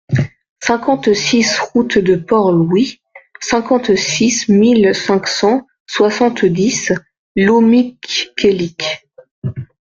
cinquante-six 0.59 1.59
route 1.59 1.99
de 1.99 2.15
Port-Louis, 2.15 3.03
cinquante-six 3.39 4.47
mille 4.49 4.95
cinq 4.95 5.27
cent 5.27 5.67
soixante-dix 5.85 6.91
Locmiquélic 7.35 9.03